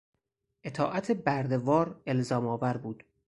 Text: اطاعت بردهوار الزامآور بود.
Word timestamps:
اطاعت 0.63 1.11
بردهوار 1.11 2.01
الزامآور 2.07 2.77
بود. 2.77 3.03